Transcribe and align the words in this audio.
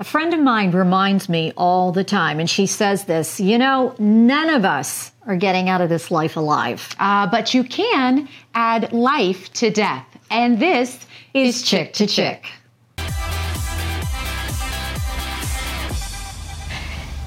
A 0.00 0.04
friend 0.04 0.34
of 0.34 0.40
mine 0.40 0.72
reminds 0.72 1.28
me 1.28 1.52
all 1.56 1.92
the 1.92 2.02
time, 2.02 2.40
and 2.40 2.50
she 2.50 2.66
says 2.66 3.04
this 3.04 3.38
you 3.38 3.58
know, 3.58 3.94
none 4.00 4.50
of 4.50 4.64
us 4.64 5.12
are 5.24 5.36
getting 5.36 5.68
out 5.68 5.80
of 5.80 5.88
this 5.88 6.10
life 6.10 6.36
alive. 6.36 6.96
Uh, 6.98 7.28
but 7.28 7.54
you 7.54 7.62
can 7.62 8.28
add 8.54 8.92
life 8.92 9.52
to 9.52 9.70
death. 9.70 10.04
And 10.30 10.58
this 10.58 11.06
is 11.32 11.62
Chick 11.62 11.92
to 11.94 12.08
Chick. 12.08 12.44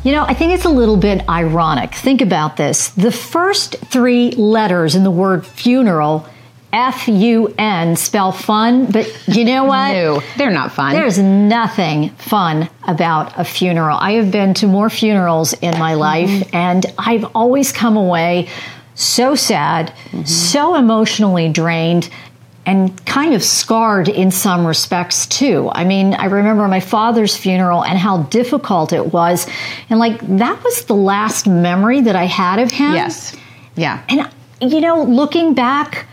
You 0.04 0.12
know, 0.12 0.26
I 0.26 0.34
think 0.34 0.54
it's 0.54 0.66
a 0.66 0.70
little 0.70 0.98
bit 0.98 1.28
ironic. 1.30 1.94
Think 1.96 2.22
about 2.22 2.58
this. 2.58 2.90
The 2.90 3.12
first 3.12 3.78
three 3.86 4.32
letters 4.32 4.94
in 4.94 5.04
the 5.04 5.12
word 5.12 5.46
funeral, 5.46 6.26
F 6.74 7.08
U 7.08 7.54
N, 7.58 7.96
spell 7.96 8.32
fun, 8.32 8.92
but 8.92 9.08
you 9.28 9.46
know 9.46 9.64
what? 9.66 9.94
no, 9.94 10.22
they're 10.38 10.52
not 10.52 10.72
fun. 10.72 10.94
There's 10.94 11.18
nothing 11.18 12.10
fun 12.12 12.70
about 12.88 13.38
a 13.40 13.44
funeral. 13.44 13.98
I 14.00 14.14
have 14.14 14.32
been 14.32 14.54
to 14.56 14.68
more 14.68 14.90
funerals 14.90 15.54
in 15.54 15.78
my 15.80 15.94
life, 15.94 16.30
mm-hmm. 16.30 16.56
and 16.56 16.86
I've 16.98 17.26
always 17.36 17.72
come 17.72 17.98
away 17.98 18.50
so 18.96 19.36
sad, 19.36 19.94
mm-hmm. 20.12 20.26
so 20.26 20.76
emotionally 20.76 21.50
drained 21.50 22.10
and 22.68 23.06
kind 23.06 23.34
of 23.34 23.42
scarred 23.42 24.10
in 24.10 24.30
some 24.30 24.68
respects 24.68 25.26
too. 25.26 25.70
I 25.72 25.86
mean, 25.86 26.14
I 26.14 26.26
remember 26.26 26.68
my 26.68 26.82
father's 26.82 27.36
funeral 27.36 27.84
and 27.84 27.98
how 27.98 28.24
difficult 28.24 28.92
it 28.92 29.14
was. 29.14 29.48
And 29.90 30.00
like 30.00 30.20
that 30.38 30.62
was 30.64 30.84
the 30.84 30.96
last 30.96 31.48
memory 31.48 32.02
that 32.02 32.18
I 32.18 32.26
had 32.26 32.60
of 32.60 32.70
him. 32.70 32.94
Yes. 32.94 33.34
Yeah. 33.76 34.04
And 34.10 34.30
you 34.62 34.82
know, 34.82 35.04
looking 35.04 35.54
back, 35.54 36.08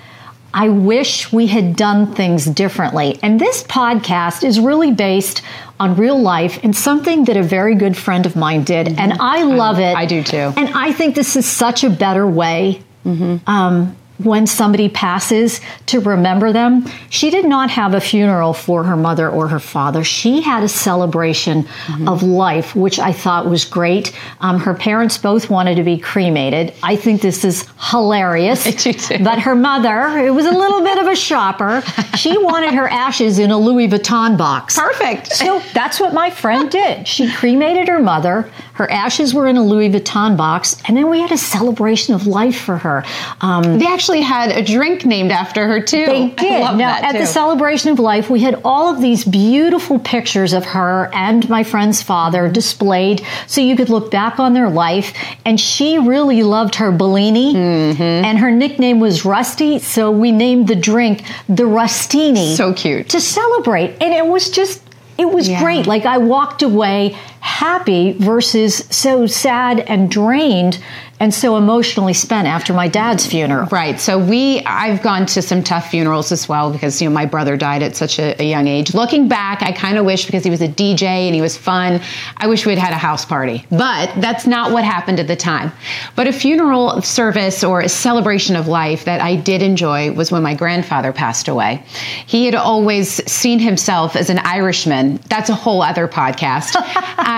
I 0.54 0.68
wish 0.68 1.32
we 1.32 1.48
had 1.48 1.74
done 1.74 2.14
things 2.14 2.46
differently. 2.46 3.18
And 3.22 3.40
this 3.40 3.64
podcast 3.64 4.44
is 4.44 4.60
really 4.60 4.92
based 4.92 5.42
on 5.80 5.96
real 5.96 6.18
life 6.18 6.60
and 6.62 6.74
something 6.76 7.24
that 7.24 7.36
a 7.36 7.42
very 7.42 7.74
good 7.74 7.96
friend 7.96 8.24
of 8.24 8.36
mine 8.36 8.62
did. 8.62 8.86
Mm-hmm. 8.86 9.00
And 9.00 9.12
I 9.14 9.42
love 9.42 9.80
it. 9.80 9.96
I 9.96 10.06
do 10.06 10.22
too. 10.22 10.52
And 10.56 10.70
I 10.74 10.92
think 10.92 11.16
this 11.16 11.34
is 11.34 11.44
such 11.44 11.82
a 11.82 11.90
better 11.90 12.24
way 12.24 12.80
mm-hmm. 13.04 13.50
um, 13.50 13.96
when 14.18 14.46
somebody 14.46 14.88
passes 14.88 15.60
to 15.86 16.00
remember 16.00 16.52
them. 16.52 16.86
She 17.10 17.30
did 17.30 17.44
not 17.44 17.70
have 17.70 17.94
a 17.94 18.00
funeral 18.00 18.52
for 18.52 18.84
her 18.84 18.96
mother 18.96 19.28
or 19.28 19.48
her 19.48 19.58
father. 19.58 20.04
She 20.04 20.40
had 20.40 20.62
a 20.62 20.68
celebration 20.68 21.64
mm-hmm. 21.64 22.08
of 22.08 22.22
life, 22.22 22.76
which 22.76 22.98
I 22.98 23.12
thought 23.12 23.46
was 23.46 23.64
great. 23.64 24.16
Um, 24.40 24.60
her 24.60 24.74
parents 24.74 25.18
both 25.18 25.50
wanted 25.50 25.76
to 25.76 25.82
be 25.82 25.98
cremated. 25.98 26.74
I 26.82 26.96
think 26.96 27.22
this 27.22 27.44
is 27.44 27.68
hilarious. 27.90 28.64
but 29.22 29.40
her 29.40 29.54
mother, 29.54 30.18
it 30.18 30.32
was 30.32 30.46
a 30.46 30.52
little 30.52 30.82
bit 30.82 30.98
of 30.98 31.08
a 31.08 31.16
shopper. 31.16 31.82
She 32.16 32.38
wanted 32.42 32.74
her 32.74 32.88
ashes 32.88 33.38
in 33.38 33.50
a 33.50 33.58
Louis 33.58 33.88
Vuitton 33.88 34.38
box. 34.38 34.78
Perfect. 34.78 35.32
So 35.32 35.60
that's 35.72 35.98
what 35.98 36.14
my 36.14 36.30
friend 36.30 36.70
did. 36.70 37.08
She 37.08 37.32
cremated 37.32 37.88
her 37.88 38.00
mother. 38.00 38.50
Her 38.74 38.90
ashes 38.90 39.32
were 39.34 39.46
in 39.46 39.56
a 39.56 39.62
Louis 39.62 39.90
Vuitton 39.90 40.36
box, 40.36 40.80
and 40.86 40.96
then 40.96 41.08
we 41.08 41.20
had 41.20 41.30
a 41.30 41.38
celebration 41.38 42.14
of 42.14 42.26
life 42.26 42.60
for 42.60 42.76
her. 42.76 43.04
Um, 43.40 43.78
they 43.78 43.86
actually 43.86 44.03
had 44.12 44.50
a 44.50 44.62
drink 44.62 45.04
named 45.04 45.32
after 45.32 45.66
her 45.66 45.80
too. 45.80 46.06
They 46.06 46.28
did. 46.28 46.76
now, 46.76 46.96
at 47.00 47.12
the 47.12 47.26
celebration 47.26 47.90
of 47.90 47.98
life, 47.98 48.30
we 48.30 48.40
had 48.40 48.60
all 48.64 48.94
of 48.94 49.00
these 49.00 49.24
beautiful 49.24 49.98
pictures 49.98 50.52
of 50.52 50.64
her 50.66 51.10
and 51.12 51.48
my 51.48 51.64
friend's 51.64 52.02
father 52.02 52.48
displayed, 52.48 53.24
so 53.46 53.60
you 53.60 53.76
could 53.76 53.88
look 53.88 54.10
back 54.10 54.38
on 54.38 54.54
their 54.54 54.70
life. 54.70 55.16
And 55.44 55.60
she 55.60 55.98
really 55.98 56.42
loved 56.42 56.76
her 56.76 56.92
Bellini, 56.92 57.54
mm-hmm. 57.54 58.02
and 58.02 58.38
her 58.38 58.50
nickname 58.50 59.00
was 59.00 59.24
Rusty, 59.24 59.78
so 59.78 60.10
we 60.10 60.32
named 60.32 60.68
the 60.68 60.76
drink 60.76 61.24
the 61.48 61.64
Rustini. 61.64 62.54
So 62.56 62.72
cute 62.72 63.08
to 63.10 63.20
celebrate, 63.20 64.02
and 64.02 64.12
it 64.12 64.26
was 64.26 64.50
just 64.50 64.82
it 65.16 65.26
was 65.26 65.48
yeah. 65.48 65.62
great. 65.62 65.86
Like 65.86 66.04
I 66.04 66.18
walked 66.18 66.62
away 66.62 67.16
happy 67.40 68.12
versus 68.12 68.86
so 68.90 69.26
sad 69.26 69.80
and 69.80 70.10
drained 70.10 70.82
and 71.24 71.32
so 71.32 71.56
emotionally 71.56 72.12
spent 72.12 72.46
after 72.46 72.74
my 72.74 72.86
dad's 72.86 73.26
funeral. 73.26 73.66
Right. 73.72 73.98
So 73.98 74.18
we, 74.18 74.60
I've 74.66 75.02
gone 75.02 75.24
to 75.26 75.40
some 75.40 75.64
tough 75.64 75.90
funerals 75.90 76.30
as 76.30 76.46
well 76.48 76.70
because 76.70 77.00
you 77.00 77.08
know 77.08 77.14
my 77.14 77.24
brother 77.24 77.56
died 77.56 77.82
at 77.82 77.96
such 77.96 78.18
a, 78.18 78.40
a 78.40 78.44
young 78.44 78.68
age. 78.68 78.92
Looking 78.92 79.26
back, 79.26 79.62
I 79.62 79.72
kind 79.72 79.96
of 79.96 80.04
wish 80.04 80.26
because 80.26 80.44
he 80.44 80.50
was 80.50 80.60
a 80.60 80.68
DJ 80.68 81.02
and 81.02 81.34
he 81.34 81.40
was 81.40 81.56
fun. 81.56 82.02
I 82.36 82.46
wish 82.46 82.66
we'd 82.66 82.76
had 82.76 82.92
a 82.92 82.98
house 82.98 83.24
party, 83.24 83.64
but 83.70 84.12
that's 84.20 84.46
not 84.46 84.70
what 84.70 84.84
happened 84.84 85.18
at 85.18 85.26
the 85.26 85.34
time. 85.34 85.72
But 86.14 86.28
a 86.28 86.32
funeral 86.32 87.00
service 87.00 87.64
or 87.64 87.80
a 87.80 87.88
celebration 87.88 88.54
of 88.54 88.68
life 88.68 89.06
that 89.06 89.22
I 89.22 89.36
did 89.36 89.62
enjoy 89.62 90.12
was 90.12 90.30
when 90.30 90.42
my 90.42 90.54
grandfather 90.54 91.14
passed 91.14 91.48
away. 91.48 91.82
He 92.26 92.44
had 92.44 92.54
always 92.54 93.08
seen 93.32 93.58
himself 93.58 94.14
as 94.14 94.28
an 94.28 94.40
Irishman. 94.40 95.20
That's 95.30 95.48
a 95.48 95.54
whole 95.54 95.80
other 95.80 96.06
podcast. 96.06 96.74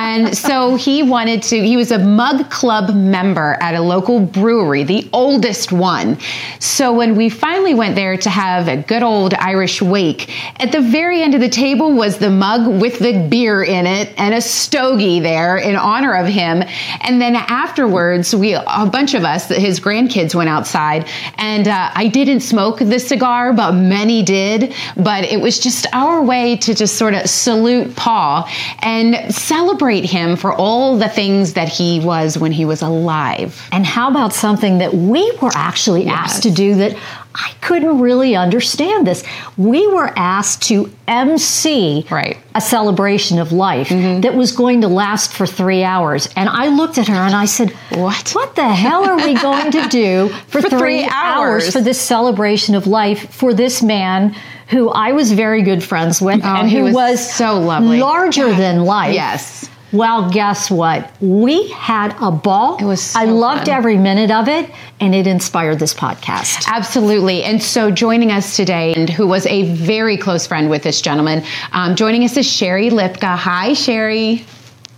and 0.07 0.39
so 0.39 0.77
he 0.77 1.03
wanted 1.03 1.43
to. 1.43 1.61
He 1.61 1.77
was 1.77 1.91
a 1.91 1.99
Mug 1.99 2.49
Club 2.49 2.95
member 2.95 3.57
at 3.61 3.75
a 3.75 3.81
local 3.81 4.21
brewery, 4.21 4.85
the 4.85 5.09
oldest 5.13 5.73
one. 5.73 6.17
So 6.61 6.93
when 6.93 7.17
we 7.17 7.29
finally 7.29 7.75
went 7.75 7.97
there 7.97 8.17
to 8.17 8.31
have 8.31 8.69
a 8.69 8.77
good 8.77 9.03
old 9.03 9.35
Irish 9.35 9.83
wake, 9.83 10.31
at 10.63 10.71
the 10.71 10.81
very 10.81 11.23
end 11.23 11.35
of 11.35 11.41
the 11.41 11.49
table 11.49 11.93
was 11.93 12.19
the 12.19 12.31
mug 12.31 12.81
with 12.81 13.01
the 13.01 13.27
beer 13.29 13.65
in 13.65 13.85
it 13.85 14.15
and 14.17 14.33
a 14.33 14.41
stogie 14.41 15.19
there 15.19 15.57
in 15.57 15.75
honor 15.75 16.15
of 16.15 16.29
him. 16.29 16.63
And 17.01 17.21
then 17.21 17.35
afterwards, 17.35 18.33
we 18.33 18.55
a 18.55 18.87
bunch 18.87 19.15
of 19.15 19.25
us, 19.25 19.49
his 19.49 19.81
grandkids, 19.81 20.37
went 20.37 20.49
outside, 20.49 21.09
and 21.37 21.67
uh, 21.67 21.91
I 21.93 22.07
didn't 22.07 22.41
smoke 22.41 22.79
the 22.79 23.01
cigar, 23.01 23.53
but 23.53 23.73
many 23.73 24.23
did. 24.23 24.73
But 24.97 25.25
it 25.25 25.41
was 25.41 25.59
just 25.59 25.89
our 25.93 26.23
way 26.23 26.57
to 26.59 26.75
just 26.75 26.95
sort 26.95 27.15
of 27.15 27.29
salute 27.29 27.97
Paul 27.97 28.49
and 28.83 29.35
celebrate 29.35 29.96
him 30.05 30.37
for 30.37 30.53
all 30.53 30.99
the 30.99 31.09
things 31.09 31.55
that 31.55 31.69
he 31.69 32.01
was 32.01 32.39
when 32.39 32.53
he 32.53 32.65
was 32.65 32.83
alive. 32.83 33.69
And 33.73 33.87
how 33.87 34.11
about 34.11 34.33
something 34.33 34.79
that 34.79 34.95
we 34.95 35.31
were 35.43 35.53
actually 35.55 36.05
yes. 36.05 36.17
asked 36.17 36.43
to 36.45 36.51
do 36.51 36.75
that 36.77 36.97
I 37.39 37.53
couldn't 37.61 38.01
really 38.01 38.35
understand 38.35 39.07
this. 39.07 39.23
We 39.59 39.87
were 39.89 40.11
asked 40.17 40.63
to 40.65 40.91
MC 41.07 42.07
right. 42.11 42.39
a 42.55 42.61
celebration 42.63 43.39
of 43.39 43.53
life 43.53 43.91
mm-hmm. 43.91 44.23
that 44.23 44.35
was 44.35 44.53
going 44.53 44.81
to 44.81 44.89
last 44.89 45.33
for 45.33 45.47
three 45.47 45.85
hours. 45.85 46.29
And 46.35 46.49
I 46.49 46.69
looked 46.69 46.97
at 46.97 47.09
her 47.09 47.15
and 47.15 47.35
I 47.35 47.45
said, 47.45 47.73
What? 47.91 48.31
What 48.31 48.57
the 48.57 48.67
hell 48.67 49.05
are 49.05 49.17
we 49.17 49.35
going 49.35 49.71
to 49.73 49.87
do 49.89 50.29
for, 50.49 50.63
for 50.63 50.71
three, 50.71 50.79
three 50.79 51.05
hours. 51.05 51.65
hours 51.65 51.73
for 51.73 51.81
this 51.83 52.01
celebration 52.01 52.75
of 52.75 52.87
life 52.87 53.35
for 53.35 53.53
this 53.53 53.83
man 53.83 54.35
who 54.69 54.89
I 54.89 55.13
was 55.13 55.33
very 55.33 55.63
good 55.63 55.85
friends 55.85 56.21
with 56.21 56.41
oh, 56.43 56.49
and 56.49 56.71
who 56.71 56.85
was, 56.85 56.95
was, 56.95 57.35
so 57.35 57.61
lovely. 57.61 58.01
larger 58.01 58.53
than 58.53 58.85
life. 58.85 59.15
Yes. 59.15 59.69
Well, 59.93 60.31
guess 60.31 60.71
what? 60.71 61.11
We 61.21 61.69
had 61.71 62.15
a 62.21 62.31
ball. 62.31 62.77
It 62.79 62.85
was 62.85 63.01
so 63.01 63.21
I 63.21 63.25
loved 63.25 63.67
fun. 63.67 63.77
every 63.77 63.97
minute 63.97 64.31
of 64.31 64.49
it, 64.49 64.71
and 65.01 65.15
it 65.15 65.27
inspired 65.27 65.79
this 65.79 65.95
podcast. 65.95 66.67
Absolutely. 66.67 67.45
And 67.45 67.63
so, 67.63 67.91
joining 67.91 68.33
us 68.33 68.57
today, 68.57 68.95
and 68.95 69.09
who 69.09 69.27
was 69.27 69.47
a 69.47 69.73
very 69.75 70.17
close 70.17 70.47
friend 70.47 70.69
with 70.71 70.83
this 70.83 71.01
gentleman, 71.01 71.45
um, 71.73 71.95
joining 71.95 72.25
us 72.25 72.37
is 72.37 72.51
Sherry 72.51 72.91
Lipka. 72.91 73.37
Hi, 73.37 73.75
Sherry. 73.75 74.45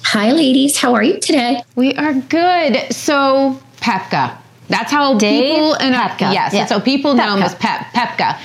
Hi, 0.04 0.32
ladies. 0.32 0.78
How 0.78 0.94
are 0.94 1.03
you 1.03 1.20
today? 1.20 1.62
We 1.76 1.94
are 1.94 2.15
good. 2.15 2.93
So, 2.93 3.60
Pepka. 3.81 4.38
That's 4.69 4.91
how 4.91 5.16
Dave 5.19 5.43
people 5.43 5.75
and 5.75 5.94
Pepka. 5.94 6.32
Yes, 6.32 6.53
yeah. 6.53 6.60
that's 6.60 6.72
how 6.72 6.81
people 6.81 7.15
know 7.15 7.37
him 7.37 7.43
as 7.43 7.55
Pep, 7.55 7.87
Pepka 7.94 8.38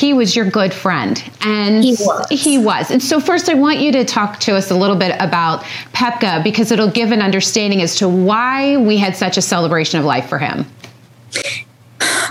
he 0.00 0.14
was 0.14 0.34
your 0.34 0.48
good 0.48 0.72
friend. 0.72 1.22
And 1.42 1.84
he 1.84 1.92
was. 1.92 2.26
he 2.30 2.56
was. 2.56 2.90
And 2.90 3.02
so 3.02 3.20
first 3.20 3.50
i 3.50 3.54
want 3.54 3.80
you 3.80 3.92
to 3.92 4.04
talk 4.04 4.40
to 4.40 4.56
us 4.56 4.70
a 4.70 4.74
little 4.74 4.96
bit 4.96 5.14
about 5.20 5.62
pepka 5.92 6.42
because 6.42 6.72
it'll 6.72 6.90
give 6.90 7.12
an 7.12 7.20
understanding 7.20 7.82
as 7.82 7.96
to 7.96 8.08
why 8.08 8.78
we 8.78 8.96
had 8.96 9.14
such 9.14 9.36
a 9.36 9.42
celebration 9.42 10.00
of 10.00 10.06
life 10.06 10.26
for 10.26 10.38
him. 10.38 10.64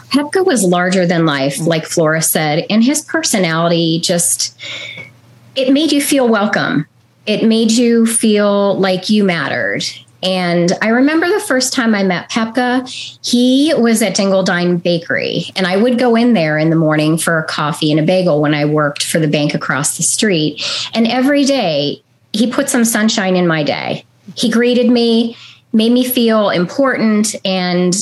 Pepka 0.09 0.43
was 0.43 0.63
larger 0.63 1.05
than 1.05 1.27
life 1.27 1.59
like 1.59 1.85
flora 1.85 2.23
said 2.23 2.65
and 2.71 2.83
his 2.83 3.01
personality 3.01 3.99
just 3.99 4.59
it 5.55 5.71
made 5.71 5.91
you 5.91 6.01
feel 6.01 6.27
welcome. 6.27 6.87
It 7.27 7.43
made 7.43 7.69
you 7.69 8.07
feel 8.07 8.79
like 8.79 9.11
you 9.11 9.23
mattered 9.23 9.83
and 10.21 10.73
I 10.81 10.89
remember 10.89 11.27
the 11.27 11.39
first 11.39 11.73
time 11.73 11.95
I 11.95 12.03
met 12.03 12.29
Pepka, 12.29 12.87
he 13.25 13.73
was 13.75 14.01
at 14.01 14.15
Dingledine 14.15 14.81
Bakery. 14.81 15.45
And 15.55 15.65
I 15.65 15.77
would 15.77 15.97
go 15.97 16.15
in 16.15 16.33
there 16.33 16.57
in 16.57 16.69
the 16.69 16.75
morning 16.75 17.17
for 17.17 17.39
a 17.39 17.45
coffee 17.45 17.91
and 17.91 17.99
a 17.99 18.03
bagel 18.03 18.41
when 18.41 18.53
I 18.53 18.65
worked 18.65 19.03
for 19.03 19.19
the 19.19 19.27
bank 19.27 19.53
across 19.53 19.97
the 19.97 20.03
street. 20.03 20.61
And 20.93 21.07
every 21.07 21.45
day, 21.45 22.03
he 22.33 22.51
put 22.51 22.69
some 22.69 22.85
sunshine 22.85 23.35
in 23.35 23.47
my 23.47 23.63
day. 23.63 24.05
He 24.35 24.49
greeted 24.49 24.89
me, 24.89 25.37
made 25.71 25.91
me 25.91 26.03
feel 26.03 26.49
important 26.49 27.35
and 27.45 27.95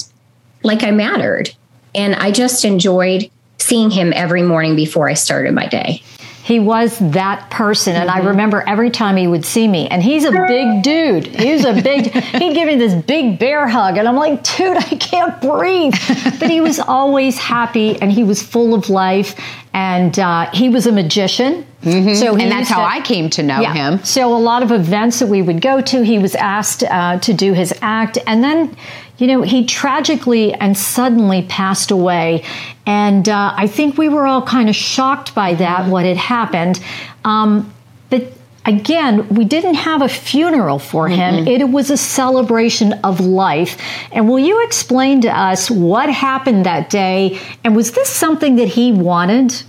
like 0.64 0.84
I 0.84 0.92
mattered. 0.92 1.54
And 1.94 2.16
I 2.16 2.32
just 2.32 2.66
enjoyed 2.66 3.30
seeing 3.60 3.92
him 3.92 4.12
every 4.14 4.42
morning 4.42 4.76
before 4.76 5.10
I 5.10 5.14
started 5.14 5.54
my 5.54 5.68
day 5.68 6.02
He 6.48 6.62
was 6.62 6.98
that 7.00 7.50
person. 7.50 7.98
And 7.98 8.10
I 8.10 8.20
remember 8.20 8.64
every 8.66 8.90
time 8.90 9.18
he 9.18 9.28
would 9.28 9.44
see 9.44 9.68
me, 9.68 9.90
and 9.90 10.02
he's 10.02 10.24
a 10.24 10.32
big 10.32 10.82
dude. 10.82 11.28
He's 11.28 11.66
a 11.66 11.74
big, 11.74 12.14
he'd 12.14 12.54
give 12.54 12.68
me 12.68 12.78
this 12.78 12.94
big 13.04 13.38
bear 13.38 13.68
hug. 13.68 13.98
And 13.98 14.08
I'm 14.08 14.16
like, 14.16 14.44
dude, 14.56 14.78
I 14.78 14.96
can't 14.96 15.42
breathe. 15.42 15.94
But 16.40 16.50
he 16.50 16.62
was 16.62 16.80
always 16.80 17.38
happy 17.38 18.02
and 18.02 18.10
he 18.10 18.24
was 18.24 18.42
full 18.42 18.74
of 18.74 18.90
life. 18.90 19.38
And 19.74 20.18
uh, 20.18 20.50
he 20.52 20.70
was 20.70 20.88
a 20.88 20.92
magician. 20.94 21.66
Mm-hmm. 21.82 22.16
So 22.16 22.38
and 22.38 22.50
that's 22.50 22.70
how 22.70 22.78
to- 22.78 22.94
I 22.94 23.02
came 23.02 23.30
to 23.32 23.44
know 23.44 23.60
yeah. 23.60 23.74
him. 23.74 24.04
So 24.06 24.34
a 24.34 24.40
lot 24.40 24.64
of 24.64 24.72
events 24.72 25.20
that 25.20 25.28
we 25.28 25.42
would 25.42 25.60
go 25.62 25.82
to, 25.82 26.02
he 26.02 26.18
was 26.18 26.34
asked 26.34 26.84
uh, 26.84 27.20
to 27.20 27.34
do 27.34 27.52
his 27.52 27.74
act, 27.82 28.18
and 28.26 28.44
then, 28.44 28.76
you 29.18 29.28
know, 29.28 29.42
he 29.42 29.66
tragically 29.66 30.54
and 30.54 30.78
suddenly 30.78 31.44
passed 31.44 31.92
away, 31.92 32.44
and 32.86 33.28
uh, 33.28 33.54
I 33.56 33.68
think 33.68 33.98
we 33.98 34.10
were 34.10 34.26
all 34.26 34.42
kind 34.42 34.70
of 34.70 34.76
shocked 34.76 35.34
by 35.34 35.56
that 35.56 35.90
what 35.90 36.06
had 36.06 36.18
happened, 36.18 36.80
um, 37.24 37.74
but. 38.10 38.34
Again, 38.66 39.30
we 39.30 39.46
didn't 39.46 39.76
have 39.76 40.02
a 40.02 40.10
funeral 40.10 40.78
for 40.78 41.08
him. 41.08 41.48
It 41.48 41.70
was 41.70 41.90
a 41.90 41.96
celebration 41.96 42.92
of 43.02 43.22
life. 43.22 43.82
And 44.12 44.28
will 44.28 44.40
you 44.40 44.62
explain 44.66 45.22
to 45.22 45.30
us 45.30 45.72
what 45.72 46.10
happened 46.10 46.66
that 46.66 46.90
day? 46.90 47.40
And 47.64 47.78
was 47.78 47.94
this 47.94 48.10
something 48.10 48.58
that 48.58 48.68
he 48.68 48.92
wanted? 48.92 49.64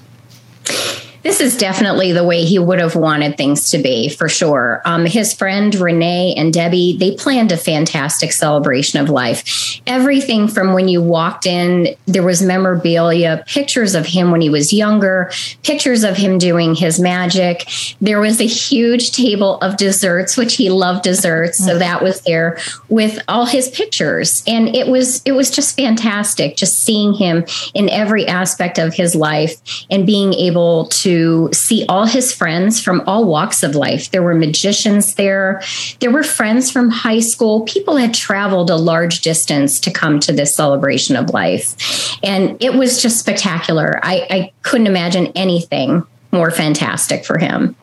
This 1.22 1.40
is 1.40 1.56
definitely 1.56 2.12
the 2.12 2.24
way 2.24 2.44
he 2.44 2.58
would 2.58 2.78
have 2.78 2.94
wanted 2.94 3.36
things 3.36 3.70
to 3.70 3.78
be, 3.78 4.08
for 4.08 4.28
sure. 4.28 4.80
Um, 4.84 5.04
his 5.04 5.32
friend 5.32 5.74
Renee 5.74 6.34
and 6.36 6.52
Debbie, 6.52 6.96
they 6.96 7.16
planned 7.16 7.50
a 7.50 7.56
fantastic 7.56 8.32
celebration 8.32 9.00
of 9.00 9.08
life. 9.08 9.80
Everything 9.86 10.46
from 10.46 10.74
when 10.74 10.86
you 10.86 11.02
walked 11.02 11.44
in, 11.44 11.96
there 12.06 12.22
was 12.22 12.40
memorabilia, 12.40 13.42
pictures 13.46 13.94
of 13.94 14.06
him 14.06 14.30
when 14.30 14.40
he 14.40 14.48
was 14.48 14.72
younger, 14.72 15.32
pictures 15.64 16.04
of 16.04 16.16
him 16.16 16.38
doing 16.38 16.74
his 16.74 17.00
magic. 17.00 17.68
There 18.00 18.20
was 18.20 18.40
a 18.40 18.46
huge 18.46 19.10
table 19.10 19.58
of 19.58 19.76
desserts, 19.76 20.36
which 20.36 20.54
he 20.54 20.70
loved 20.70 21.02
desserts, 21.02 21.58
so 21.58 21.78
that 21.78 22.02
was 22.02 22.20
there 22.22 22.58
with 22.88 23.18
all 23.26 23.46
his 23.46 23.68
pictures, 23.68 24.44
and 24.46 24.74
it 24.74 24.86
was 24.86 25.22
it 25.24 25.32
was 25.32 25.50
just 25.50 25.76
fantastic, 25.76 26.56
just 26.56 26.78
seeing 26.78 27.12
him 27.14 27.44
in 27.74 27.88
every 27.88 28.26
aspect 28.26 28.78
of 28.78 28.94
his 28.94 29.14
life 29.14 29.56
and 29.90 30.06
being 30.06 30.32
able 30.32 30.86
to 30.86 31.07
see 31.52 31.84
all 31.88 32.06
his 32.06 32.32
friends 32.32 32.80
from 32.80 33.02
all 33.06 33.24
walks 33.24 33.62
of 33.62 33.74
life. 33.74 34.10
There 34.10 34.22
were 34.22 34.34
magicians 34.34 35.14
there. 35.14 35.62
There 36.00 36.10
were 36.10 36.22
friends 36.22 36.70
from 36.70 36.90
high 36.90 37.20
school. 37.20 37.62
People 37.62 37.96
had 37.96 38.14
traveled 38.14 38.70
a 38.70 38.76
large 38.76 39.20
distance 39.20 39.80
to 39.80 39.90
come 39.90 40.20
to 40.20 40.32
this 40.32 40.54
celebration 40.54 41.16
of 41.16 41.30
life. 41.30 42.16
And 42.22 42.56
it 42.62 42.74
was 42.74 43.02
just 43.02 43.18
spectacular. 43.18 44.00
I, 44.02 44.26
I 44.30 44.52
couldn't 44.62 44.86
imagine 44.86 45.28
anything 45.34 46.06
more 46.32 46.50
fantastic 46.50 47.24
for 47.24 47.38
him. 47.38 47.74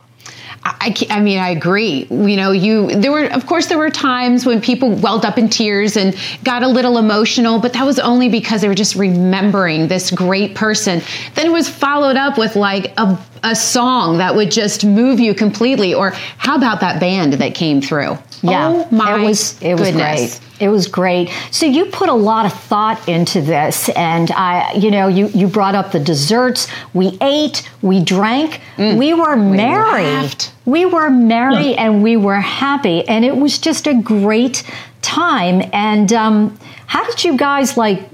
I, 0.66 0.96
I 1.12 1.20
mean, 1.20 1.38
I 1.38 1.50
agree. 1.50 2.08
You 2.10 2.36
know, 2.36 2.52
you 2.52 2.88
there 2.88 3.12
were, 3.12 3.26
of 3.26 3.46
course, 3.46 3.68
there 3.68 3.78
were 3.78 3.92
times 3.92 4.48
when 4.48 4.60
people 4.60 4.96
welled 4.96 5.24
up 5.24 5.38
in 5.38 5.48
tears 5.48 5.96
and 5.96 6.16
got 6.44 6.64
a 6.64 6.68
little 6.68 6.98
emotional, 6.98 7.60
but 7.60 7.74
that 7.74 7.86
was 7.86 8.00
only 8.00 8.30
because 8.30 8.62
they 8.62 8.68
were 8.68 8.74
just 8.76 8.96
remembering 8.96 9.88
this 9.88 10.10
great 10.10 10.56
person. 10.56 11.04
Then 11.36 11.46
it 11.46 11.52
was 11.52 11.70
followed 11.70 12.18
up 12.18 12.40
with 12.40 12.56
like 12.56 12.92
a, 12.98 13.16
a 13.46 13.56
song 13.56 14.18
that 14.18 14.36
would 14.36 14.52
just 14.52 14.84
move 14.84 15.20
you 15.20 15.34
completely. 15.34 15.94
Or 15.94 16.12
how 16.38 16.58
about 16.58 16.80
that 16.82 17.00
band 17.00 17.34
that 17.34 17.54
came 17.54 17.80
through? 17.80 18.18
Yeah, 18.42 18.70
oh 18.70 18.88
my 18.92 19.22
it 19.22 19.26
was 19.26 19.62
it 19.62 19.74
was 19.74 19.90
goodness. 19.90 20.40
great. 20.40 20.42
It 20.62 20.70
was 20.70 20.88
great. 20.88 21.30
So 21.52 21.66
you 21.66 21.86
put 21.86 22.10
a 22.10 22.14
lot 22.14 22.46
of 22.46 22.54
thought 22.54 23.08
into 23.08 23.42
this, 23.42 23.90
and 23.90 24.32
I, 24.32 24.74
you 24.74 24.90
know, 24.90 25.08
you 25.08 25.28
you 25.28 25.48
brought 25.48 25.76
up 25.76 25.92
the 25.92 26.00
desserts. 26.00 26.68
We 26.94 27.18
ate, 27.22 27.70
we 27.82 28.04
drank, 28.04 28.62
we 28.78 29.14
were 29.14 29.36
merry. 29.36 30.04
laughed. 30.04 30.54
We 30.66 30.86
were 30.86 31.10
merry, 31.10 31.76
and 31.76 32.02
we 32.04 32.18
were 32.18 32.40
happy, 32.42 33.08
and 33.08 33.24
it 33.24 33.36
was 33.36 33.60
just 33.60 33.88
a 33.88 33.94
great 33.94 34.64
time. 35.02 35.70
And 35.72 36.12
um, 36.14 36.58
how 36.88 37.06
did 37.06 37.24
you 37.24 37.38
guys 37.38 37.78
like? 37.78 38.10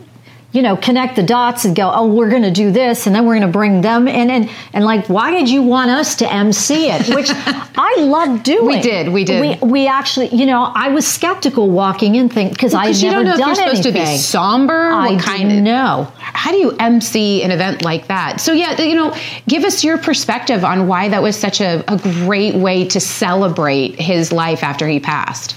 You 0.51 0.61
know, 0.61 0.75
connect 0.75 1.15
the 1.15 1.23
dots 1.23 1.65
and 1.65 1.75
go, 1.75 1.91
oh, 1.93 2.07
we're 2.07 2.29
going 2.29 2.43
to 2.43 2.51
do 2.51 2.71
this, 2.71 3.07
and 3.07 3.15
then 3.15 3.25
we're 3.25 3.35
going 3.35 3.47
to 3.47 3.47
bring 3.47 3.81
them 3.81 4.07
in, 4.07 4.29
and 4.29 4.49
and 4.73 4.83
like, 4.83 5.07
why 5.07 5.31
did 5.31 5.49
you 5.49 5.61
want 5.63 5.91
us 5.91 6.15
to 6.17 6.31
MC 6.31 6.89
it? 6.89 7.13
Which 7.15 7.29
I 7.33 7.95
love 7.99 8.43
doing. 8.43 8.65
We 8.65 8.81
did, 8.81 9.09
we 9.09 9.23
did. 9.23 9.61
We, 9.61 9.67
we 9.67 9.87
actually, 9.87 10.27
you 10.29 10.45
know, 10.45 10.71
I 10.75 10.89
was 10.89 11.07
skeptical 11.07 11.69
walking 11.69 12.15
in, 12.15 12.29
think 12.29 12.51
because 12.51 12.73
I 12.73 12.87
had 12.87 12.95
you 12.97 13.11
never 13.11 13.23
don't 13.23 13.39
know 13.39 13.41
if 13.41 13.47
you're 13.47 13.55
supposed 13.55 13.85
anything. 13.85 14.05
to 14.05 14.11
be 14.11 14.17
somber. 14.17 14.73
I 14.73 15.13
what 15.13 15.23
kind 15.23 15.49
didn't 15.49 15.63
know. 15.63 16.11
How 16.17 16.51
do 16.51 16.57
you 16.57 16.71
MC 16.77 17.43
an 17.43 17.51
event 17.51 17.83
like 17.83 18.07
that? 18.07 18.41
So 18.41 18.51
yeah, 18.53 18.81
you 18.81 18.95
know, 18.95 19.15
give 19.47 19.63
us 19.63 19.83
your 19.83 19.97
perspective 19.97 20.63
on 20.63 20.87
why 20.87 21.09
that 21.09 21.21
was 21.21 21.37
such 21.37 21.61
a, 21.61 21.83
a 21.87 21.97
great 21.97 22.55
way 22.55 22.87
to 22.89 22.99
celebrate 22.99 23.99
his 23.99 24.31
life 24.31 24.63
after 24.63 24.87
he 24.87 24.99
passed. 24.99 25.55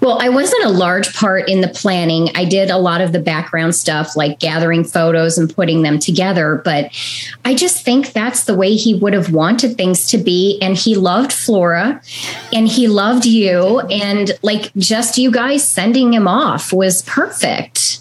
Well, 0.00 0.18
I 0.20 0.28
wasn't 0.28 0.64
a 0.64 0.70
large 0.70 1.14
part 1.14 1.48
in 1.48 1.60
the 1.60 1.68
planning. 1.68 2.30
I 2.34 2.44
did 2.44 2.70
a 2.70 2.78
lot 2.78 3.00
of 3.00 3.12
the 3.12 3.18
background 3.18 3.74
stuff, 3.74 4.16
like 4.16 4.38
gathering 4.38 4.84
photos 4.84 5.36
and 5.36 5.54
putting 5.54 5.82
them 5.82 5.98
together. 5.98 6.62
But 6.64 6.90
I 7.44 7.54
just 7.54 7.84
think 7.84 8.12
that's 8.12 8.44
the 8.44 8.56
way 8.56 8.74
he 8.74 8.94
would 8.94 9.12
have 9.12 9.32
wanted 9.32 9.76
things 9.76 10.08
to 10.10 10.18
be. 10.18 10.58
And 10.62 10.76
he 10.76 10.94
loved 10.94 11.32
Flora 11.32 12.00
and 12.52 12.68
he 12.68 12.88
loved 12.88 13.26
you. 13.26 13.80
And 13.80 14.32
like 14.42 14.72
just 14.74 15.18
you 15.18 15.30
guys 15.30 15.68
sending 15.68 16.14
him 16.14 16.26
off 16.26 16.72
was 16.72 17.02
perfect. 17.02 18.00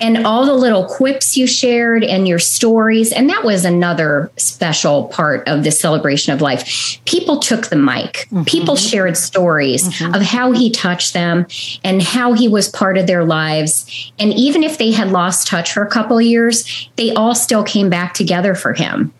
And 0.00 0.26
all 0.26 0.46
the 0.46 0.54
little 0.54 0.84
quips 0.84 1.36
you 1.36 1.46
shared 1.46 2.04
and 2.04 2.28
your 2.28 2.38
stories. 2.38 3.12
And 3.12 3.28
that 3.30 3.44
was 3.44 3.64
another 3.64 4.30
special 4.36 5.08
part 5.08 5.46
of 5.48 5.64
the 5.64 5.70
celebration 5.70 6.32
of 6.32 6.40
life. 6.40 6.98
People 7.04 7.38
took 7.38 7.66
the 7.66 7.76
mic, 7.76 8.26
mm-hmm. 8.30 8.44
people 8.44 8.76
shared 8.76 9.16
stories 9.16 9.88
mm-hmm. 9.88 10.14
of 10.14 10.22
how 10.22 10.52
he 10.52 10.70
touched 10.70 11.14
them 11.14 11.46
and 11.84 12.02
how 12.02 12.32
he 12.32 12.48
was 12.48 12.68
part 12.68 12.98
of 12.98 13.06
their 13.06 13.24
lives. 13.24 14.12
And 14.18 14.32
even 14.34 14.62
if 14.62 14.78
they 14.78 14.92
had 14.92 15.10
lost 15.10 15.46
touch 15.46 15.72
for 15.72 15.82
a 15.82 15.90
couple 15.90 16.18
of 16.18 16.24
years, 16.24 16.88
they 16.96 17.12
all 17.12 17.34
still 17.34 17.64
came 17.64 17.90
back 17.90 18.14
together 18.14 18.54
for 18.54 18.74
him. 18.74 19.12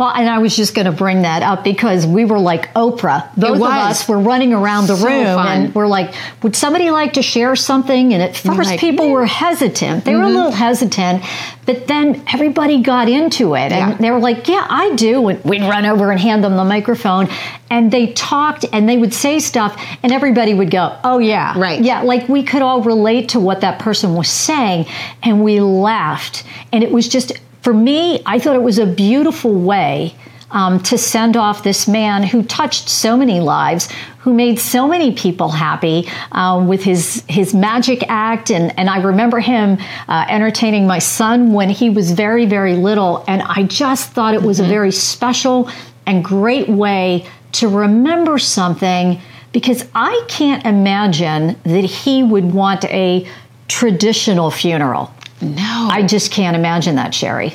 Well, 0.00 0.08
and 0.08 0.30
I 0.30 0.38
was 0.38 0.56
just 0.56 0.74
going 0.74 0.86
to 0.86 0.92
bring 0.92 1.22
that 1.22 1.42
up 1.42 1.62
because 1.62 2.06
we 2.06 2.24
were 2.24 2.38
like 2.38 2.72
Oprah. 2.72 3.28
Both 3.36 3.56
of 3.56 3.62
us 3.62 4.08
were 4.08 4.18
running 4.18 4.54
around 4.54 4.86
the 4.86 4.96
So 4.96 5.06
room 5.06 5.24
fun. 5.26 5.46
and 5.66 5.74
we're 5.74 5.86
like, 5.86 6.14
would 6.42 6.56
somebody 6.56 6.90
like 6.90 7.12
to 7.12 7.22
share 7.22 7.54
something? 7.54 8.14
And 8.14 8.22
at 8.22 8.34
first, 8.34 8.56
like, 8.56 8.80
Mm-hmm. 8.80 8.80
people 8.80 9.10
were 9.10 9.26
hesitant. 9.26 10.06
They 10.06 10.16
were 10.16 10.22
a 10.22 10.28
little 10.30 10.52
hesitant, 10.52 11.22
but 11.66 11.86
then 11.86 12.24
everybody 12.32 12.80
got 12.82 13.10
into 13.10 13.54
it 13.54 13.72
and 13.72 13.90
Yeah. 13.90 13.96
they 13.98 14.10
were 14.10 14.20
like, 14.20 14.48
yeah, 14.48 14.66
I 14.70 14.94
do. 14.94 15.28
And 15.28 15.44
we'd 15.44 15.60
run 15.60 15.84
over 15.84 16.10
and 16.10 16.18
hand 16.18 16.42
them 16.44 16.56
the 16.56 16.64
microphone 16.64 17.28
and 17.68 17.92
they 17.92 18.14
talked 18.14 18.64
and 18.72 18.88
they 18.88 18.96
would 18.96 19.12
say 19.12 19.38
stuff 19.38 19.78
and 20.02 20.12
everybody 20.12 20.54
would 20.54 20.70
go, 20.70 20.98
oh, 21.04 21.18
yeah. 21.18 21.58
Right. 21.58 21.78
Yeah. 21.82 22.00
Like 22.04 22.26
we 22.26 22.42
could 22.42 22.62
all 22.62 22.82
relate 22.82 23.28
to 23.30 23.38
what 23.40 23.60
that 23.60 23.78
person 23.80 24.14
was 24.14 24.30
saying 24.30 24.86
and 25.22 25.44
we 25.44 25.60
laughed. 25.60 26.44
And 26.72 26.82
it 26.82 26.90
was 26.90 27.06
just, 27.06 27.32
for 27.62 27.74
me, 27.74 28.22
I 28.24 28.38
thought 28.38 28.56
it 28.56 28.62
was 28.62 28.78
a 28.78 28.86
beautiful 28.86 29.54
way 29.54 30.14
um, 30.50 30.80
to 30.80 30.98
send 30.98 31.36
off 31.36 31.62
this 31.62 31.86
man 31.86 32.22
who 32.22 32.42
touched 32.42 32.88
so 32.88 33.16
many 33.16 33.40
lives, 33.40 33.88
who 34.18 34.32
made 34.32 34.58
so 34.58 34.88
many 34.88 35.12
people 35.12 35.48
happy 35.48 36.08
um, 36.32 36.66
with 36.66 36.82
his 36.82 37.24
his 37.28 37.54
magic 37.54 38.04
act. 38.08 38.50
And, 38.50 38.76
and 38.78 38.90
I 38.90 39.00
remember 39.00 39.40
him 39.40 39.78
uh, 40.08 40.26
entertaining 40.28 40.86
my 40.86 40.98
son 40.98 41.52
when 41.52 41.70
he 41.70 41.90
was 41.90 42.12
very, 42.12 42.46
very 42.46 42.74
little. 42.74 43.24
And 43.28 43.42
I 43.42 43.62
just 43.64 44.10
thought 44.10 44.34
it 44.34 44.42
was 44.42 44.60
a 44.60 44.64
very 44.64 44.92
special 44.92 45.70
and 46.06 46.24
great 46.24 46.68
way 46.68 47.26
to 47.52 47.68
remember 47.68 48.38
something 48.38 49.20
because 49.52 49.86
I 49.94 50.24
can't 50.28 50.64
imagine 50.64 51.56
that 51.64 51.84
he 51.84 52.22
would 52.22 52.52
want 52.52 52.84
a 52.84 53.28
traditional 53.68 54.50
funeral. 54.50 55.12
No, 55.40 55.88
I 55.90 56.02
just 56.02 56.30
can't 56.30 56.56
imagine 56.56 56.96
that, 56.96 57.14
Sherry. 57.14 57.54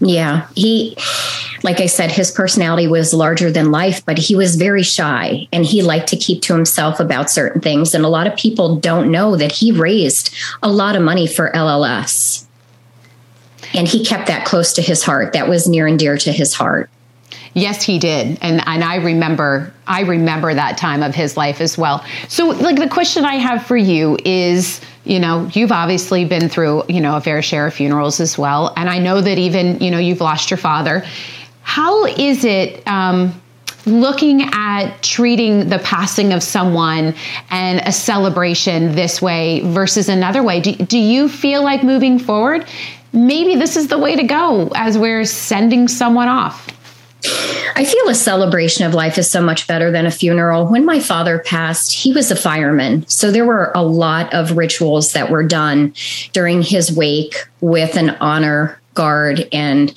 Yeah, 0.00 0.48
he, 0.54 0.96
like 1.62 1.80
I 1.80 1.86
said, 1.86 2.10
his 2.10 2.30
personality 2.30 2.86
was 2.88 3.14
larger 3.14 3.50
than 3.50 3.70
life, 3.70 4.04
but 4.04 4.18
he 4.18 4.36
was 4.36 4.56
very 4.56 4.82
shy 4.82 5.48
and 5.52 5.64
he 5.64 5.82
liked 5.82 6.08
to 6.08 6.16
keep 6.16 6.42
to 6.42 6.54
himself 6.54 7.00
about 7.00 7.30
certain 7.30 7.60
things. 7.60 7.94
And 7.94 8.04
a 8.04 8.08
lot 8.08 8.26
of 8.26 8.36
people 8.36 8.76
don't 8.76 9.10
know 9.10 9.36
that 9.36 9.52
he 9.52 9.72
raised 9.72 10.34
a 10.62 10.70
lot 10.70 10.96
of 10.96 11.02
money 11.02 11.26
for 11.26 11.50
LLS. 11.52 12.44
And 13.72 13.88
he 13.88 14.04
kept 14.04 14.26
that 14.26 14.44
close 14.44 14.72
to 14.74 14.82
his 14.82 15.02
heart. 15.02 15.32
That 15.32 15.48
was 15.48 15.66
near 15.66 15.86
and 15.86 15.98
dear 15.98 16.18
to 16.18 16.32
his 16.32 16.54
heart. 16.54 16.90
Yes, 17.54 17.84
he 17.84 18.00
did, 18.00 18.38
and 18.42 18.60
and 18.66 18.82
I 18.82 18.96
remember 18.96 19.72
I 19.86 20.00
remember 20.02 20.52
that 20.52 20.76
time 20.76 21.04
of 21.04 21.14
his 21.14 21.36
life 21.36 21.60
as 21.60 21.78
well. 21.78 22.04
So, 22.28 22.48
like 22.48 22.76
the 22.76 22.88
question 22.88 23.24
I 23.24 23.36
have 23.36 23.64
for 23.64 23.76
you 23.76 24.18
is, 24.24 24.80
you 25.04 25.20
know, 25.20 25.48
you've 25.52 25.70
obviously 25.70 26.24
been 26.24 26.48
through 26.48 26.82
you 26.88 27.00
know 27.00 27.16
a 27.16 27.20
fair 27.20 27.42
share 27.42 27.68
of 27.68 27.74
funerals 27.74 28.18
as 28.18 28.36
well, 28.36 28.74
and 28.76 28.90
I 28.90 28.98
know 28.98 29.20
that 29.20 29.38
even 29.38 29.78
you 29.78 29.92
know 29.92 29.98
you've 29.98 30.20
lost 30.20 30.50
your 30.50 30.58
father. 30.58 31.04
How 31.62 32.06
is 32.06 32.44
it? 32.44 32.86
Um, 32.88 33.40
looking 33.86 34.42
at 34.52 35.02
treating 35.02 35.68
the 35.68 35.78
passing 35.78 36.32
of 36.32 36.42
someone 36.42 37.14
and 37.50 37.80
a 37.86 37.92
celebration 37.92 38.94
this 38.94 39.20
way 39.20 39.60
versus 39.60 40.08
another 40.08 40.42
way 40.42 40.58
do, 40.58 40.74
do 40.74 40.98
you 40.98 41.28
feel 41.28 41.62
like 41.62 41.82
moving 41.82 42.18
forward 42.18 42.66
maybe 43.12 43.56
this 43.56 43.76
is 43.76 43.88
the 43.88 43.98
way 43.98 44.16
to 44.16 44.22
go 44.22 44.70
as 44.74 44.96
we're 44.96 45.26
sending 45.26 45.86
someone 45.86 46.28
off 46.28 46.66
I 47.76 47.84
feel 47.84 48.08
a 48.08 48.14
celebration 48.14 48.86
of 48.86 48.94
life 48.94 49.18
is 49.18 49.30
so 49.30 49.42
much 49.42 49.66
better 49.66 49.90
than 49.90 50.06
a 50.06 50.10
funeral. 50.10 50.66
When 50.66 50.84
my 50.84 51.00
father 51.00 51.40
passed, 51.40 51.92
he 51.92 52.12
was 52.12 52.30
a 52.30 52.36
fireman. 52.36 53.06
So 53.08 53.30
there 53.30 53.44
were 53.44 53.72
a 53.74 53.82
lot 53.82 54.32
of 54.32 54.56
rituals 54.56 55.12
that 55.12 55.30
were 55.30 55.42
done 55.42 55.94
during 56.32 56.62
his 56.62 56.92
wake 56.92 57.34
with 57.60 57.96
an 57.96 58.10
honor 58.20 58.80
guard 58.94 59.48
and 59.52 59.92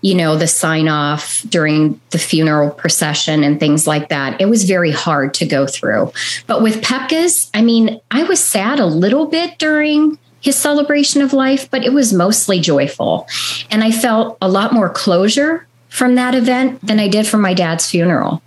you 0.00 0.16
know 0.16 0.36
the 0.36 0.48
sign 0.48 0.88
off 0.88 1.42
during 1.48 2.00
the 2.10 2.18
funeral 2.18 2.70
procession 2.70 3.44
and 3.44 3.60
things 3.60 3.86
like 3.86 4.08
that 4.08 4.40
it 4.40 4.46
was 4.46 4.64
very 4.64 4.90
hard 4.90 5.32
to 5.32 5.46
go 5.46 5.64
through 5.64 6.10
but 6.48 6.60
with 6.60 6.82
pepka's 6.82 7.48
i 7.54 7.62
mean 7.62 8.00
i 8.10 8.24
was 8.24 8.42
sad 8.42 8.80
a 8.80 8.86
little 8.86 9.26
bit 9.26 9.60
during 9.60 10.18
his 10.40 10.56
celebration 10.56 11.22
of 11.22 11.32
life 11.32 11.70
but 11.70 11.84
it 11.84 11.92
was 11.92 12.12
mostly 12.12 12.58
joyful 12.58 13.28
and 13.70 13.84
i 13.84 13.92
felt 13.92 14.36
a 14.42 14.48
lot 14.48 14.72
more 14.72 14.90
closure 14.90 15.64
from 15.92 16.14
that 16.14 16.34
event 16.34 16.84
than 16.86 16.98
i 16.98 17.08
did 17.08 17.26
from 17.26 17.40
my 17.40 17.54
dad's 17.54 17.90
funeral 17.90 18.42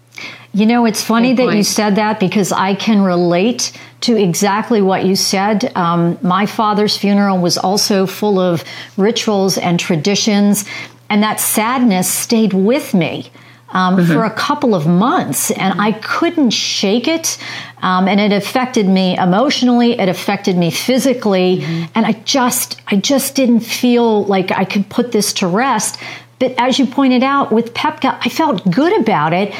you 0.55 0.65
know, 0.65 0.85
it's 0.85 1.03
funny 1.03 1.33
that 1.33 1.53
you 1.53 1.63
said 1.63 1.95
that 1.95 2.17
because 2.17 2.53
I 2.53 2.75
can 2.75 3.01
relate 3.01 3.73
to 4.01 4.15
exactly 4.15 4.81
what 4.81 5.03
you 5.03 5.17
said. 5.17 5.69
Um, 5.75 6.17
my 6.21 6.45
father's 6.45 6.95
funeral 6.95 7.39
was 7.39 7.57
also 7.57 8.05
full 8.05 8.39
of 8.39 8.63
rituals 8.95 9.57
and 9.57 9.77
traditions, 9.77 10.63
and 11.09 11.21
that 11.23 11.41
sadness 11.41 12.09
stayed 12.09 12.53
with 12.53 12.93
me. 12.93 13.29
Um, 13.67 13.97
mm-hmm. 13.97 14.13
For 14.13 14.23
a 14.23 14.31
couple 14.31 14.73
of 14.73 14.87
months, 14.87 15.51
and 15.51 15.81
I 15.81 15.91
couldn't 15.91 16.51
shake 16.51 17.09
it. 17.09 17.37
Um, 17.81 18.07
and 18.07 18.21
it 18.21 18.31
affected 18.31 18.87
me 18.87 19.17
emotionally. 19.17 19.99
It 19.99 20.07
affected 20.07 20.55
me 20.55 20.71
physically, 20.71 21.57
mm-hmm. 21.57 21.91
and 21.93 22.05
I 22.05 22.13
just, 22.13 22.79
I 22.87 22.95
just 22.95 23.35
didn't 23.35 23.61
feel 23.61 24.23
like 24.25 24.51
I 24.51 24.63
could 24.63 24.87
put 24.87 25.11
this 25.11 25.33
to 25.33 25.47
rest. 25.47 25.99
But 26.39 26.53
as 26.57 26.79
you 26.79 26.85
pointed 26.85 27.23
out 27.23 27.51
with 27.51 27.73
Pepka, 27.73 28.17
I 28.21 28.29
felt 28.29 28.69
good 28.69 28.99
about 29.01 29.33
it 29.33 29.53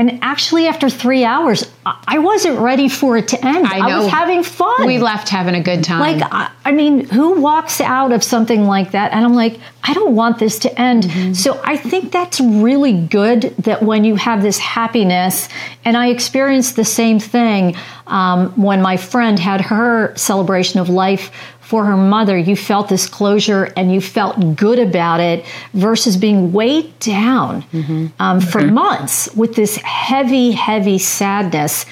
and 0.00 0.18
actually, 0.22 0.66
after 0.66 0.88
three 0.88 1.24
hours, 1.24 1.70
I 1.84 2.20
wasn't 2.20 2.58
ready 2.58 2.88
for 2.88 3.18
it 3.18 3.28
to 3.28 3.46
end. 3.46 3.66
I, 3.66 3.80
I 3.80 3.98
was 3.98 4.10
having 4.10 4.42
fun. 4.42 4.86
We 4.86 4.96
left 4.96 5.28
having 5.28 5.54
a 5.54 5.62
good 5.62 5.84
time. 5.84 6.18
Like, 6.18 6.50
I, 6.64 6.72
mean, 6.72 7.06
who 7.06 7.38
walks 7.38 7.82
out 7.82 8.10
of 8.10 8.24
something 8.24 8.64
like 8.64 8.92
that? 8.92 9.12
And 9.12 9.26
I'm 9.26 9.34
like, 9.34 9.60
I 9.84 9.92
don't 9.92 10.14
want 10.14 10.38
this 10.38 10.58
to 10.60 10.80
end. 10.80 11.02
Mm-hmm. 11.02 11.34
So 11.34 11.60
I 11.64 11.76
think 11.76 12.12
that's 12.12 12.40
really 12.40 12.98
good 12.98 13.54
that 13.58 13.82
when 13.82 14.04
you 14.04 14.16
have 14.16 14.40
this 14.40 14.56
happiness, 14.56 15.50
and 15.84 15.98
I 15.98 16.06
experienced 16.06 16.76
the 16.76 16.84
same 16.86 17.20
thing 17.20 17.76
um, 18.06 18.52
when 18.52 18.80
my 18.80 18.96
friend 18.96 19.38
had 19.38 19.60
her 19.60 20.16
celebration 20.16 20.80
of 20.80 20.88
life 20.88 21.30
for 21.70 21.84
her 21.84 21.96
mother, 21.96 22.36
you 22.36 22.56
felt 22.56 22.88
this 22.88 23.06
closure 23.06 23.72
and 23.76 23.94
you 23.94 24.00
felt 24.00 24.56
good 24.56 24.80
about 24.80 25.20
it 25.20 25.46
versus 25.72 26.16
being 26.16 26.52
weighed 26.52 26.98
down 26.98 27.62
mm-hmm. 27.62 28.08
Um, 28.18 28.40
for 28.40 28.60
mm-hmm. 28.60 28.74
months 28.74 29.32
with 29.36 29.54
this 29.54 29.76
heavy, 29.76 30.50
heavy 30.50 30.98
sadness. 30.98 31.86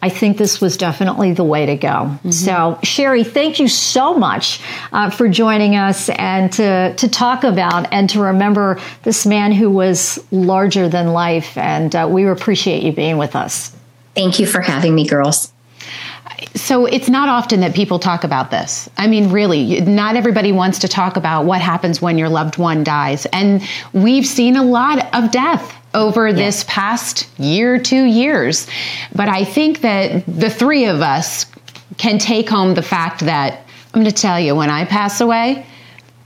I 0.00 0.08
think 0.08 0.36
this 0.36 0.60
was 0.60 0.76
definitely 0.76 1.32
the 1.32 1.42
way 1.42 1.66
to 1.66 1.74
go. 1.74 1.88
Mm-hmm. 1.88 2.30
So, 2.30 2.78
Sherry, 2.84 3.24
thank 3.24 3.58
you 3.58 3.66
so 3.66 4.14
much 4.14 4.60
uh, 4.92 5.10
for 5.10 5.28
joining 5.28 5.74
us 5.74 6.10
and 6.10 6.52
to, 6.52 6.94
to 6.94 7.08
talk 7.08 7.42
about 7.42 7.92
and 7.92 8.08
to 8.10 8.20
remember 8.20 8.80
this 9.02 9.26
man 9.26 9.50
who 9.50 9.68
was 9.68 10.24
larger 10.30 10.88
than 10.88 11.08
life. 11.08 11.58
And 11.58 11.92
uh, 11.96 12.08
we 12.08 12.24
appreciate 12.28 12.84
you 12.84 12.92
being 12.92 13.18
with 13.18 13.34
us. 13.34 13.74
Thank 14.14 14.38
you 14.38 14.46
for 14.46 14.60
having 14.60 14.94
me, 14.94 15.08
girls 15.08 15.53
so 16.54 16.86
it's 16.86 17.08
not 17.08 17.28
often 17.28 17.60
that 17.60 17.74
people 17.74 17.98
talk 17.98 18.24
about 18.24 18.50
this. 18.50 18.88
I 18.96 19.06
mean, 19.06 19.30
really, 19.30 19.80
not 19.80 20.16
everybody 20.16 20.52
wants 20.52 20.80
to 20.80 20.88
talk 20.88 21.16
about 21.16 21.44
what 21.44 21.60
happens 21.60 22.00
when 22.00 22.18
your 22.18 22.28
loved 22.28 22.58
one 22.58 22.84
dies. 22.84 23.26
And 23.26 23.62
we've 23.92 24.26
seen 24.26 24.56
a 24.56 24.62
lot 24.62 25.14
of 25.14 25.30
death 25.30 25.74
over 25.94 26.28
yes. 26.28 26.36
this 26.36 26.64
past 26.68 27.28
year, 27.38 27.78
two 27.78 28.04
years. 28.04 28.66
But 29.14 29.28
I 29.28 29.44
think 29.44 29.80
that 29.82 30.24
the 30.26 30.50
three 30.50 30.86
of 30.86 31.00
us 31.00 31.46
can 31.98 32.18
take 32.18 32.48
home 32.48 32.74
the 32.74 32.82
fact 32.82 33.20
that 33.20 33.60
I'm 33.92 34.00
going 34.00 34.06
to 34.06 34.12
tell 34.12 34.40
you 34.40 34.56
when 34.56 34.70
I 34.70 34.84
pass 34.84 35.20
away, 35.20 35.64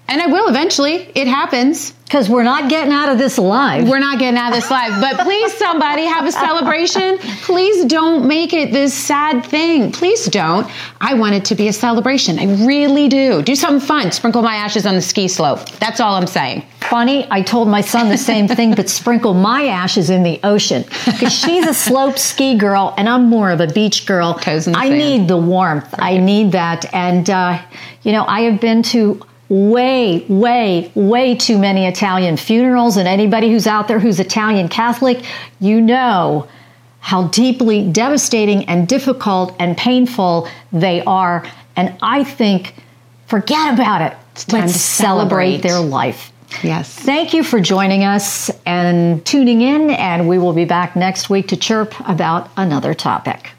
and 0.08 0.22
I 0.22 0.26
will 0.26 0.48
eventually, 0.48 1.10
it 1.14 1.28
happens. 1.28 1.92
Because 2.08 2.30
we're 2.30 2.42
not 2.42 2.70
getting 2.70 2.90
out 2.90 3.10
of 3.10 3.18
this 3.18 3.36
alive. 3.36 3.86
We're 3.86 3.98
not 3.98 4.18
getting 4.18 4.38
out 4.38 4.48
of 4.48 4.54
this 4.54 4.70
live. 4.70 4.98
But 4.98 5.22
please, 5.22 5.52
somebody 5.58 6.04
have 6.04 6.24
a 6.24 6.32
celebration. 6.32 7.18
Please 7.42 7.84
don't 7.84 8.26
make 8.26 8.54
it 8.54 8.72
this 8.72 8.94
sad 8.94 9.44
thing. 9.44 9.92
Please 9.92 10.24
don't. 10.24 10.66
I 11.02 11.12
want 11.12 11.34
it 11.34 11.44
to 11.46 11.54
be 11.54 11.68
a 11.68 11.72
celebration. 11.72 12.38
I 12.38 12.64
really 12.64 13.08
do. 13.10 13.42
Do 13.42 13.54
something 13.54 13.86
fun. 13.86 14.10
Sprinkle 14.10 14.40
my 14.40 14.54
ashes 14.54 14.86
on 14.86 14.94
the 14.94 15.02
ski 15.02 15.28
slope. 15.28 15.68
That's 15.80 16.00
all 16.00 16.14
I'm 16.14 16.26
saying. 16.26 16.64
Funny, 16.80 17.26
I 17.30 17.42
told 17.42 17.68
my 17.68 17.82
son 17.82 18.08
the 18.08 18.16
same 18.16 18.48
thing, 18.48 18.74
but 18.74 18.88
sprinkle 18.88 19.34
my 19.34 19.66
ashes 19.66 20.08
in 20.08 20.22
the 20.22 20.40
ocean. 20.44 20.84
Because 21.04 21.34
she's 21.34 21.66
a 21.66 21.74
slope 21.74 22.18
ski 22.18 22.56
girl 22.56 22.94
and 22.96 23.06
I'm 23.06 23.24
more 23.28 23.50
of 23.50 23.60
a 23.60 23.66
beach 23.66 24.06
girl. 24.06 24.32
Toes 24.32 24.66
in 24.66 24.72
the 24.72 24.78
I 24.78 24.88
sand. 24.88 24.98
need 24.98 25.28
the 25.28 25.36
warmth. 25.36 25.92
Right. 25.98 26.14
I 26.14 26.16
need 26.16 26.52
that. 26.52 26.92
And, 26.94 27.28
uh, 27.28 27.60
you 28.02 28.12
know, 28.12 28.24
I 28.24 28.40
have 28.42 28.62
been 28.62 28.82
to 28.84 29.20
way, 29.48 30.24
way, 30.28 30.92
way 30.94 31.34
too 31.34 31.58
many 31.58 31.86
Italian 31.86 32.36
funerals. 32.36 32.96
And 32.96 33.08
anybody 33.08 33.50
who's 33.50 33.66
out 33.66 33.88
there 33.88 33.98
who's 33.98 34.20
Italian 34.20 34.68
Catholic, 34.68 35.24
you 35.60 35.80
know 35.80 36.48
how 37.00 37.28
deeply 37.28 37.90
devastating 37.90 38.64
and 38.66 38.86
difficult 38.86 39.54
and 39.58 39.76
painful 39.76 40.48
they 40.72 41.02
are. 41.04 41.46
And 41.76 41.96
I 42.02 42.24
think, 42.24 42.74
forget 43.26 43.72
about 43.72 44.02
it. 44.02 44.16
It's 44.32 44.44
time 44.44 44.62
Let's 44.62 44.72
to 44.74 44.78
celebrate. 44.78 45.62
celebrate 45.62 45.68
their 45.68 45.80
life. 45.80 46.32
Yes. 46.62 46.92
Thank 46.92 47.34
you 47.34 47.44
for 47.44 47.60
joining 47.60 48.04
us 48.04 48.50
and 48.64 49.24
tuning 49.24 49.60
in, 49.60 49.90
and 49.90 50.28
we 50.28 50.38
will 50.38 50.54
be 50.54 50.64
back 50.64 50.96
next 50.96 51.28
week 51.28 51.48
to 51.48 51.56
chirp 51.56 51.94
about 52.08 52.50
another 52.56 52.94
topic. 52.94 53.50